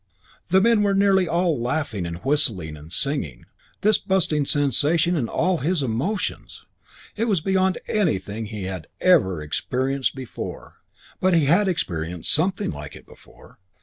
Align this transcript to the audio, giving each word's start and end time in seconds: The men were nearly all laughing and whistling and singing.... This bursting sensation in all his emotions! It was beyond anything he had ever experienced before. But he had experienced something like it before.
The 0.47 0.59
men 0.61 0.81
were 0.81 0.95
nearly 0.95 1.27
all 1.27 1.61
laughing 1.61 2.07
and 2.07 2.17
whistling 2.25 2.75
and 2.75 2.91
singing.... 2.91 3.45
This 3.81 3.99
bursting 3.99 4.47
sensation 4.47 5.15
in 5.15 5.29
all 5.29 5.59
his 5.59 5.83
emotions! 5.83 6.65
It 7.15 7.25
was 7.25 7.39
beyond 7.39 7.77
anything 7.87 8.47
he 8.47 8.63
had 8.63 8.87
ever 8.99 9.43
experienced 9.43 10.15
before. 10.15 10.77
But 11.19 11.35
he 11.35 11.45
had 11.45 11.67
experienced 11.67 12.31
something 12.33 12.71
like 12.71 12.95
it 12.95 13.05
before. 13.05 13.59